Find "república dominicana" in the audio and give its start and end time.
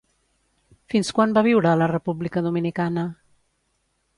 1.93-3.05